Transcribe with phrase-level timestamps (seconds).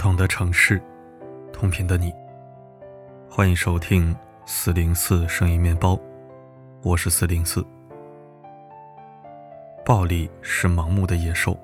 [0.00, 0.80] 不同的城市，
[1.52, 2.10] 同频的你，
[3.28, 4.16] 欢迎收听
[4.46, 6.00] 四零四声音面包，
[6.82, 7.62] 我是四零四。
[9.84, 11.54] 暴力是盲目的野兽。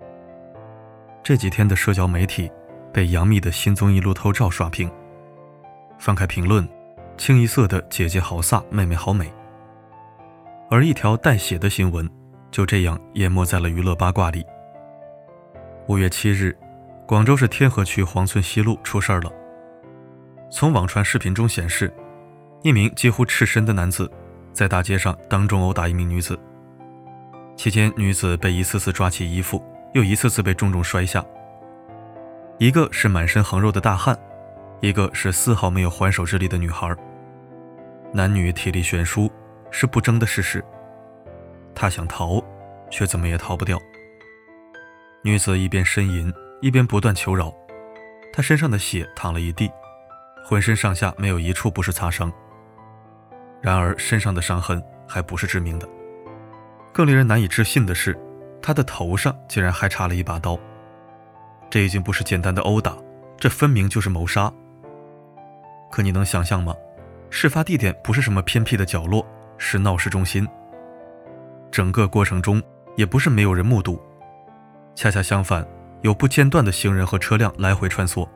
[1.22, 2.52] 这几天的社交媒体
[2.92, 4.92] 被杨幂的新综艺路透照刷屏，
[5.98, 6.68] 翻开评论，
[7.16, 9.32] 清一色的姐姐好飒，妹妹好美。
[10.70, 12.06] 而一条带血的新闻
[12.50, 14.44] 就这样淹没在了娱乐八卦里。
[15.88, 16.54] 五月七日。
[17.06, 19.32] 广州市天河区黄村西路出事儿了。
[20.50, 21.92] 从网传视频中显示，
[22.64, 24.10] 一名几乎赤身的男子
[24.52, 26.36] 在大街上当众殴打一名女子，
[27.54, 29.62] 期间女子被一次次抓起衣服，
[29.94, 31.24] 又一次次被重重摔下。
[32.58, 34.18] 一个是满身横肉的大汉，
[34.80, 36.92] 一个是丝毫没有还手之力的女孩。
[38.12, 39.30] 男女体力悬殊
[39.70, 40.64] 是不争的事实。
[41.72, 42.42] 他想逃，
[42.90, 43.80] 却怎么也逃不掉。
[45.22, 46.34] 女子一边呻吟。
[46.60, 47.52] 一边不断求饶，
[48.32, 49.70] 他身上的血淌了一地，
[50.44, 52.32] 浑身上下没有一处不是擦伤。
[53.60, 55.88] 然而身上的伤痕还不是致命的，
[56.92, 58.18] 更令人难以置信的是，
[58.62, 60.58] 他的头上竟然还插了一把刀。
[61.68, 62.96] 这已经不是简单的殴打，
[63.38, 64.52] 这分明就是谋杀。
[65.90, 66.74] 可你能想象吗？
[67.28, 69.26] 事发地点不是什么偏僻的角落，
[69.58, 70.46] 是闹市中心。
[71.72, 72.62] 整个过程中
[72.94, 74.00] 也不是没有人目睹，
[74.94, 75.66] 恰恰相反。
[76.02, 78.28] 有不间断的行人和车辆来回穿梭，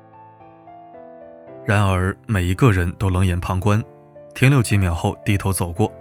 [1.64, 3.82] 然而每一个人都冷眼旁观，
[4.34, 5.92] 停留几秒后低头走过。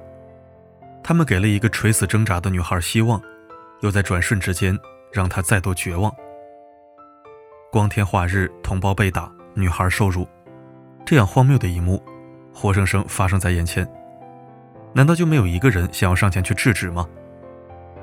[1.03, 3.21] 他们给了一个垂死挣扎的女孩希望，
[3.81, 4.77] 又在转瞬之间
[5.11, 6.13] 让她再度绝望。
[7.71, 10.27] 光天化日，同胞被打，女孩受辱，
[11.05, 12.03] 这样荒谬的一幕，
[12.53, 13.87] 活生生发生在眼前。
[14.93, 17.07] 难道就没有一个人想要上前去制止吗？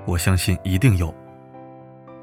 [0.05, 1.13] 我相信一定有。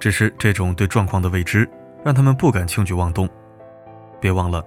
[0.04, 1.66] 只是这种对状况的未知，
[2.04, 3.30] 让他们不敢轻举妄动。
[4.20, 4.62] 别忘了，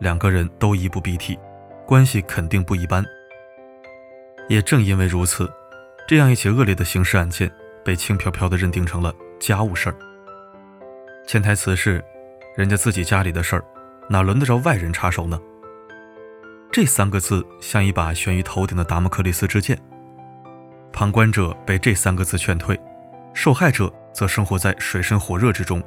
[0.00, 1.38] 两个人都衣不蔽体，
[1.86, 3.02] 关系肯定不一般。
[4.50, 5.50] 也正因为如此，
[6.06, 7.50] 这样一起恶劣的刑事案件
[7.82, 9.10] 被轻飘飘地认定成了
[9.40, 9.96] 家务事儿。
[11.26, 12.04] 潜台词是，
[12.54, 13.64] 人家自己家里的事儿，
[14.10, 15.40] 哪轮得着外人插手呢？
[16.70, 19.78] 这三个字像一把悬于头顶的达摩克利斯之剑。
[20.92, 22.78] 旁观者被这三个字劝退，
[23.32, 23.90] 受害者。
[24.12, 25.82] 则生活在水深火热之中，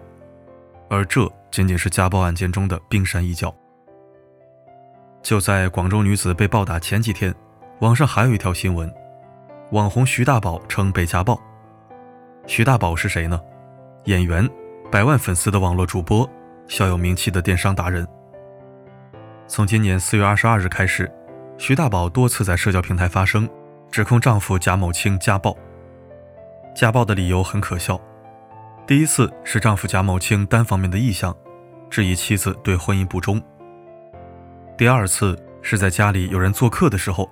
[0.90, 3.54] 而这仅仅是家暴案件中的冰山一角。
[5.22, 7.34] 就在广州女子被暴打前几天，
[7.80, 8.94] 网上还有一条新闻：
[9.72, 11.40] 网红徐大宝称被家暴。
[12.46, 13.42] 徐大宝是谁呢？
[14.04, 14.48] 演员，
[14.92, 16.30] 百万粉丝的网络主播，
[16.68, 18.08] 小有名气的电商达人。
[19.48, 21.12] 从今年四月二十二日开始，
[21.58, 23.50] 徐大宝多次在社交平台发声，
[23.90, 25.58] 指控丈夫贾某清家暴。
[26.76, 28.00] 家暴的理由很可笑。
[28.88, 31.36] 第一次是丈夫贾某清单方面的意向，
[31.90, 33.42] 质疑妻子对婚姻不忠。
[34.78, 37.28] 第二次是在家里有人做客的时候，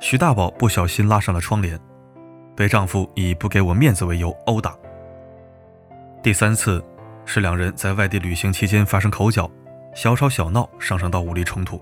[0.00, 1.78] 徐大宝不小心拉上了窗帘，
[2.56, 4.76] 被丈夫以不给我面子为由殴打。
[6.20, 6.84] 第三次
[7.24, 9.48] 是两人在外地旅行期间发生口角，
[9.94, 11.80] 小吵小闹上升到武力冲突。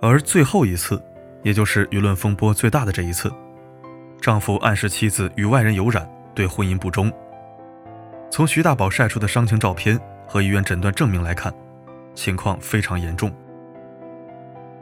[0.00, 1.02] 而最后一次，
[1.42, 3.28] 也就是舆论风波最大的这一次，
[4.20, 7.12] 丈夫暗示妻子与外人有染，对婚姻不忠。
[8.30, 11.52] 从徐大宝晒出的伤情照片和医院诊断证明来看，
[12.14, 13.32] 情况非常严重，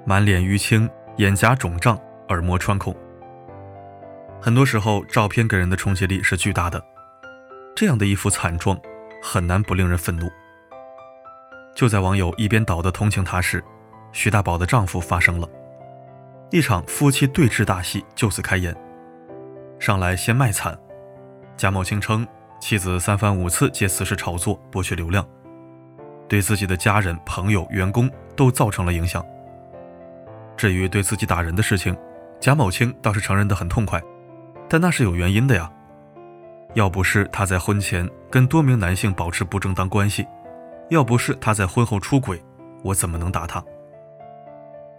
[0.04, 0.88] 满脸淤青、
[1.18, 2.94] 眼颊肿胀、耳膜穿孔。
[4.40, 6.82] 很多时候，照片给人的冲击力是巨大的，
[7.76, 8.78] 这样的一副惨状，
[9.22, 10.28] 很难不令人愤怒。
[11.74, 13.62] 就在网友一边倒的同情他时，
[14.12, 15.48] 徐大宝的丈夫发声了，
[16.50, 18.74] 一场夫妻对峙大戏就此开演。
[19.78, 20.76] 上来先卖惨，
[21.56, 22.26] 贾某清称。
[22.64, 25.22] 妻子三番五次借此事炒作，博取流量，
[26.26, 29.22] 对自己的家人、朋友、员工都造成了影响。
[30.56, 31.94] 至于对自己打人的事情，
[32.40, 34.00] 贾某清倒是承认得很痛快，
[34.66, 35.70] 但那是有原因的呀。
[36.72, 40.26] 要不是他在婚前跟多名男性保持不正当关系，
[40.88, 42.42] 要不是他在婚后出轨，
[42.82, 43.62] 我怎么能打他？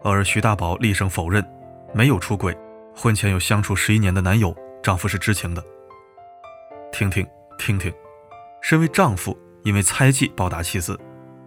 [0.03, 1.43] 而徐大宝厉声否认，
[1.95, 2.55] 没有出轨，
[2.95, 5.63] 婚前有相处十一年的男友，丈夫是知情的。
[6.91, 7.27] 听听。
[7.57, 7.91] 听听，
[8.61, 10.99] 身为丈夫因为猜忌暴打妻子，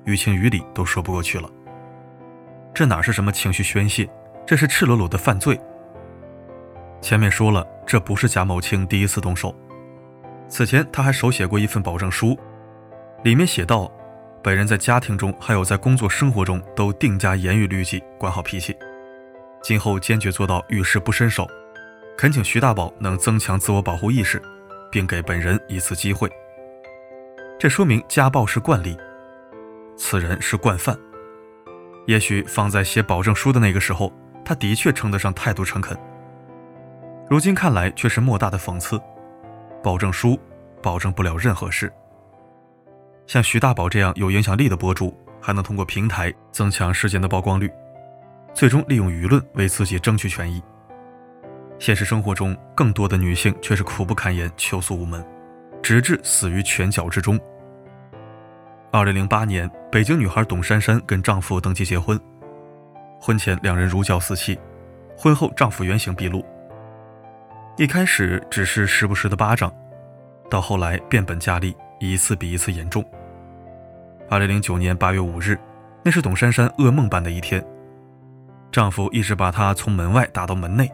[0.05, 1.49] 于情于理都说不过去了。
[2.75, 4.09] 这哪是什么情绪宣泄，
[4.47, 5.59] 这是赤裸裸的犯罪。
[7.01, 9.55] 前面说了，这不是贾某清第一次动手，
[10.49, 12.39] 此前他还手写过一份保证书，
[13.23, 13.91] 里面写道：
[14.43, 18.77] 本人在家庭中还有在工作生活中都定加严于律己，管好脾气，
[19.63, 21.47] 今后坚决做到遇事不伸手，
[22.17, 24.43] 恳请徐大宝能增强自我保护意识。
[24.91, 26.31] 并给本人一次机会。
[27.59, 28.97] 这说明家暴是惯例，
[29.97, 30.97] 此人是惯犯。
[32.07, 34.13] 也许放在写保证书的那个时候，
[34.45, 35.99] 他的确称得上态度诚恳。
[37.29, 39.01] 如今看来，却是莫大的讽刺。
[39.83, 40.39] 保证书
[40.83, 41.93] 保证不了任何事。
[43.27, 47.71] 像徐大宝这样有影响力的博主，还能通过平台增强事件的曝光率，
[48.55, 50.63] 最终利用舆论为自己争取权益。
[51.79, 55.25] 现实生活中，更多的女性却是苦不堪言，求诉无门，
[55.81, 57.39] 直至死于拳脚之中。
[58.91, 62.19] 二零零八年，北京女孩董珊珊跟丈夫登记结婚，
[63.21, 64.59] 婚前两人如胶似漆，
[65.17, 66.45] 婚后丈夫原形毕露。
[67.77, 69.73] 一开始只是时不时的巴掌，
[70.51, 73.05] 到后来变本加厉，一次比一次严重。
[74.29, 75.57] 二零零九年八月五日，
[76.03, 77.65] 那是董珊珊噩梦般的一天，
[78.73, 80.91] 丈夫一直把她从门外打到门内。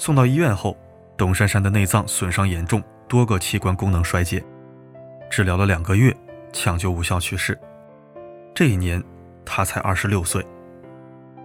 [0.00, 0.74] 送到医院后，
[1.14, 4.42] 董珊珊的内脏损伤严重，多个器官功能衰竭，
[5.30, 6.16] 治疗了两个月，
[6.54, 7.56] 抢救无效去世。
[8.54, 9.04] 这一年，
[9.44, 10.42] 她才二十六岁，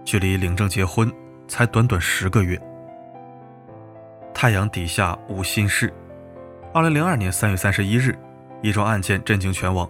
[0.06, 1.12] 距离领证结婚
[1.46, 2.58] 才短短十个月。
[4.32, 5.92] 太阳底下无心事。
[6.72, 8.18] 二零零二年三月三十一日，
[8.62, 9.86] 一桩案件震惊全网：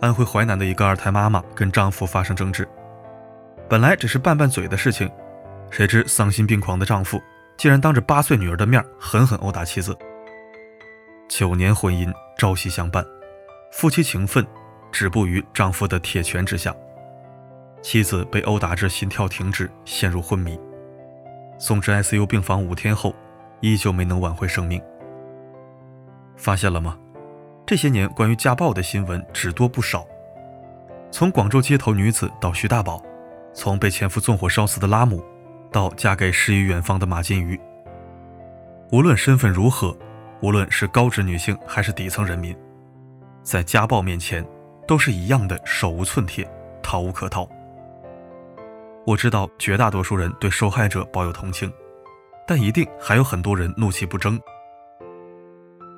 [0.00, 2.68] 安徽淮南的一个二胎妈妈跟丈夫发生争执，
[3.68, 5.10] 本来只是拌拌嘴的事情，
[5.72, 7.20] 谁知丧心病狂的丈夫。
[7.64, 9.96] 竟然当着八岁女儿的面狠狠殴打妻子。
[11.30, 13.02] 九年婚姻朝夕相伴，
[13.72, 14.46] 夫妻情分
[14.92, 16.76] 止步于丈夫的铁拳之下。
[17.80, 20.60] 妻子被殴打至心跳停止，陷入昏迷，
[21.58, 23.14] 送至 ICU 病房五天后，
[23.62, 24.78] 依旧没能挽回生命。
[26.36, 26.98] 发现了吗？
[27.64, 30.06] 这些年关于家暴的新闻只多不少，
[31.10, 33.02] 从广州街头女子到徐大宝，
[33.54, 35.24] 从被前夫纵火烧死的拉姆。
[35.74, 37.60] 到嫁给诗与远方的马金鱼，
[38.92, 39.92] 无论身份如何，
[40.40, 42.56] 无论是高知女性还是底层人民，
[43.42, 44.46] 在家暴面前
[44.86, 46.48] 都是一样的手无寸铁，
[46.80, 47.48] 逃无可逃。
[49.04, 51.72] 我知道绝大多数人对受害者抱有同情，
[52.46, 54.40] 但一定还有很多人怒气不争。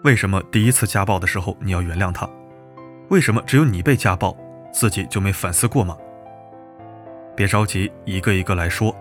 [0.04, 2.26] 为什么第一次家暴的时候你要原谅他？
[3.10, 4.34] 为什么只有你被家暴，
[4.72, 5.94] 自己就没反思过吗？
[7.36, 8.96] 别着急，一个一个来说。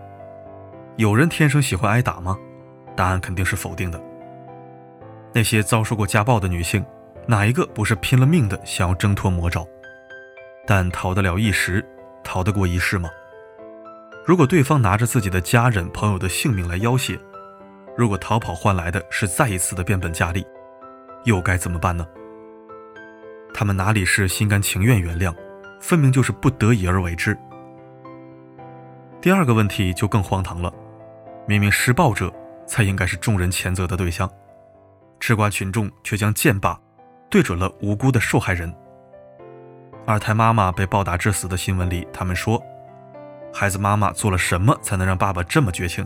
[0.97, 2.37] 有人天生喜欢挨打吗？
[2.95, 4.01] 答案肯定是否定的。
[5.33, 6.85] 那些遭受过家暴的女性，
[7.27, 9.67] 哪一个不是拼了命的想要挣脱魔爪？
[10.65, 11.85] 但逃得了一时，
[12.23, 13.09] 逃得过一世吗？
[14.25, 17.19] 如果对方拿着自己的家人朋友的性命来要挟，
[17.97, 20.47] 如果逃跑换来的是再一次的变本加厉，
[21.25, 22.07] 又该怎么办呢？
[23.53, 25.35] 他们哪里是心甘情愿原谅，
[25.81, 27.37] 分明就是不得已而为之。
[29.19, 30.73] 第二个问题就更荒唐了。
[31.47, 32.33] 明明施暴者
[32.65, 34.29] 才应该是众人谴责的对象，
[35.19, 36.79] 吃瓜群众却将剑把
[37.29, 38.73] 对准了无辜的受害人。
[40.07, 42.61] 二胎妈妈被暴打致死的新闻里，他们说，
[43.53, 46.05] 孩子妈妈做了什么才能让爸爸这么绝情？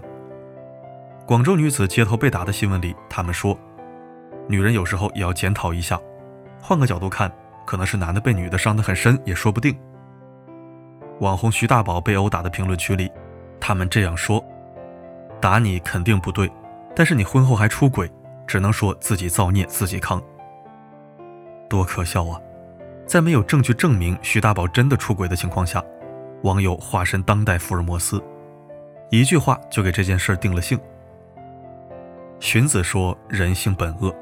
[1.26, 3.58] 广州女子街头被打的新闻里，他们说，
[4.48, 6.00] 女人有时候也要检讨一下，
[6.62, 7.32] 换个角度看，
[7.66, 9.78] 可能是男的被女的伤得很深也说不定。
[11.22, 13.10] 网红徐大宝被殴打的评论区里，
[13.60, 14.44] 他们这样说。
[15.42, 16.52] 打你肯定不对，
[16.96, 18.12] 但是你婚后还出轨，
[18.46, 20.22] 只能说自己造孽自己扛。
[21.70, 22.40] 多可笑啊！
[23.06, 25.84] 在没有证据证明徐大宝真的出轨的情况下，
[26.44, 28.24] 网友化身当代福尔摩斯，
[29.10, 30.80] 一句话就给这件事定了性。
[32.40, 34.14] 荀子说人性本恶，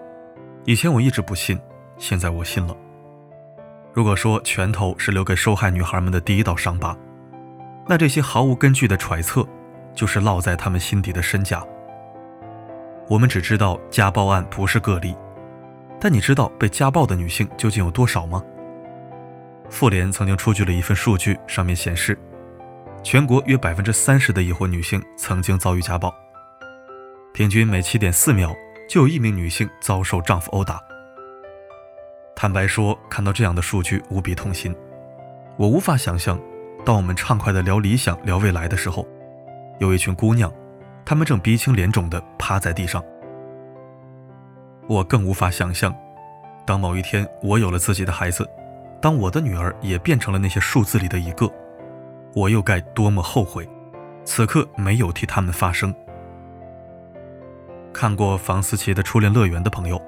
[0.66, 1.60] 以前我一直不信，
[1.98, 2.76] 现在我信了。
[3.94, 6.96] 如果说拳头是留给受害女孩们的第一道伤疤，
[7.88, 9.48] 那这些毫无根据的揣测。
[9.98, 11.66] 就是烙在他们心底的身甲。
[13.10, 15.18] 我们只知道家暴案不是个例，
[16.00, 18.44] 但你知道被家暴的女性究竟有多少吗？
[19.70, 22.16] 妇联曾经出具了一份数据，上面显示，
[23.02, 26.14] 全国约百分之三十的已婚女性曾经遭遇家暴，
[27.34, 28.56] 平均每七点四秒
[28.88, 30.80] 就有一名女性遭受丈夫殴打。
[32.36, 34.76] 坦白说，看到这样的数据无比痛心。
[35.58, 36.40] 我无法想象，
[36.86, 39.08] 当我们畅快地聊理想、聊未来的时候。
[39.80, 40.52] 有一群姑娘，
[41.06, 43.04] 她们正鼻青脸肿地趴在地上。
[44.88, 45.94] 我更无法想象，
[46.66, 48.48] 当某一天我有了自己的孩子，
[49.02, 51.52] 当我的女儿也变成了那些数字里的一个，
[52.34, 53.68] 我又该多么后悔，
[54.24, 55.94] 此刻没有替他们发声。
[57.94, 60.02] 看过房思琪的初恋乐园的朋友，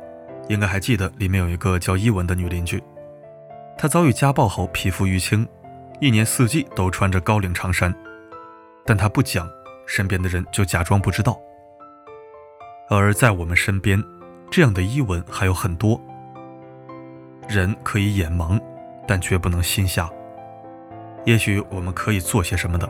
[0.48, 2.82] 应该还记得里面有一个叫伊文的女邻居，
[3.78, 5.48] 她遭遇家暴后皮肤淤青，
[6.00, 7.94] 一年四季都穿着高领长衫，
[8.86, 9.50] 但她不讲。
[9.90, 11.36] 身边的人就假装不知道，
[12.92, 14.02] 而在我们身边，
[14.52, 16.00] 这样的伊文还有很多。
[17.48, 18.62] 人可以眼盲，
[19.08, 20.08] 但绝不能心瞎。
[21.26, 22.88] 也许我们可以做些什么的。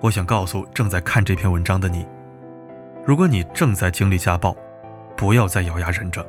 [0.00, 2.04] 我想告诉正在看这篇文章的你，
[3.06, 4.56] 如果你正在经历家暴，
[5.16, 6.26] 不要再咬牙忍着。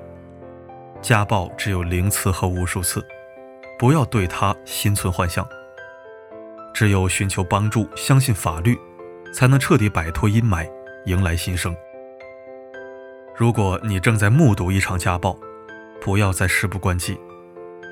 [1.02, 3.04] 家暴只有零次和无数次，
[3.80, 5.44] 不要对他心存幻想。
[6.72, 8.78] 只有寻求帮助，相信法律，
[9.34, 10.70] 才能彻底摆脱阴霾，
[11.06, 11.76] 迎来新生。
[13.36, 15.38] 如果你正在目睹一场家暴，
[16.02, 17.18] 不要再事不关己，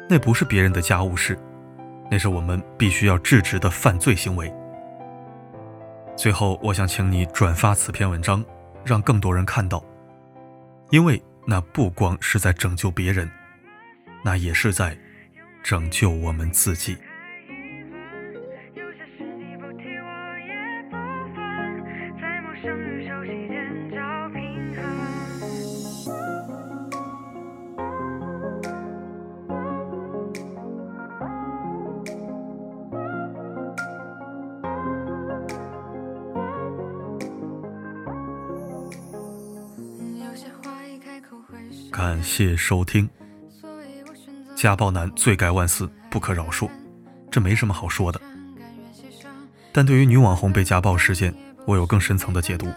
[0.09, 1.37] 那不是别人的家务事，
[2.11, 4.53] 那是我们必须要制止的犯罪行为。
[6.15, 8.43] 最后，我想请你转发此篇文章，
[8.83, 9.83] 让更多人看到，
[10.89, 13.29] 因为那不光是在拯救别人，
[14.23, 14.97] 那也是在
[15.63, 16.97] 拯救我们自己。
[41.97, 43.09] 感谢收听。
[44.55, 46.69] 家暴男罪该万死，不可饶恕，
[47.31, 48.21] 这没什么好说的。
[49.71, 51.33] 但对于女网红被家暴事件，
[51.65, 52.71] 我有更深层的解读。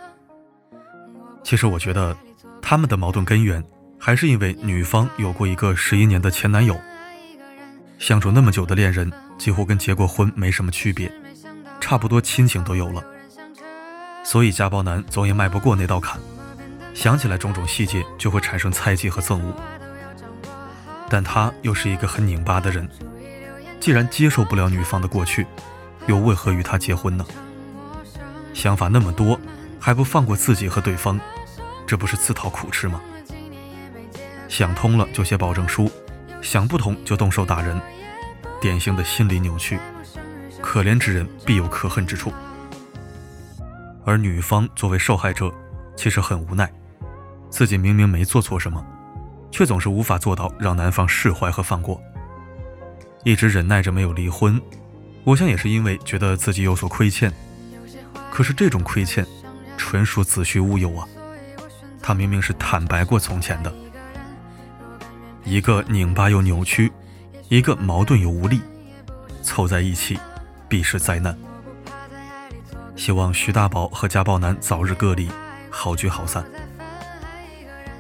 [1.45, 2.17] 其实我觉得，
[2.63, 3.63] 他们的矛盾根源
[3.99, 6.75] 还是因为女方有过一个十一年的前男友，
[7.99, 11.13] 相处那么久的恋人，几乎跟结过婚没什么区别，
[11.79, 13.05] 差不多亲情都有了，
[14.25, 16.19] 所以家暴男总也迈不过那道坎。
[16.95, 19.55] 想起来种种细节，就会产生猜忌和憎恶。
[21.09, 22.89] 但他又是一个很拧巴的人，
[23.81, 25.47] 既然接受不了女方的过去，
[26.07, 27.25] 又为何与她结婚呢？
[28.53, 29.41] 想法那么多，
[29.81, 31.19] 还不放过自己和对方，
[31.87, 33.01] 这不是自讨苦吃吗？
[34.49, 35.91] 想通了就写保证书，
[36.43, 37.81] 想不通就动手打人，
[38.61, 39.79] 典型的心理扭曲。
[40.61, 42.33] 可怜之人必有可恨之处。
[44.05, 45.51] 而女方作为受害者，
[45.97, 46.71] 其实很无奈。
[47.51, 48.85] 自己明明没做错什么，
[49.51, 52.01] 却总是无法做到让男方释怀和放过，
[53.25, 54.61] 一直忍耐着没有离婚。
[55.25, 57.31] 我想也是因为觉得自己有所亏欠，
[58.31, 59.27] 可是这种亏欠
[59.77, 61.07] 纯属子虚乌有啊！
[62.01, 63.73] 他明明是坦白过从前的，
[65.45, 66.91] 一个拧巴又扭曲，
[67.49, 68.63] 一个矛盾又无力，
[69.43, 70.19] 凑在一起
[70.69, 71.37] 必是灾难。
[72.97, 75.29] 希望徐大宝和家暴男早日各离，
[75.71, 76.45] 好聚好散。